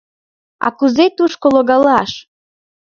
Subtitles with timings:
[0.65, 2.11] —А кузе тушко логалаш?